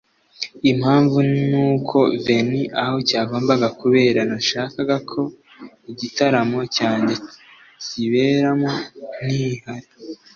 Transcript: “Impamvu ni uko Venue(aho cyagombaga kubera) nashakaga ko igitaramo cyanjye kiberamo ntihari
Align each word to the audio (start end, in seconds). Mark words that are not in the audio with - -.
“Impamvu 0.71 1.17
ni 1.49 1.57
uko 1.71 1.97
Venue(aho 2.25 2.97
cyagombaga 3.09 3.67
kubera) 3.81 4.19
nashakaga 4.29 4.95
ko 5.09 5.21
igitaramo 5.91 6.59
cyanjye 6.75 7.15
kiberamo 7.85 8.71
ntihari 9.25 9.89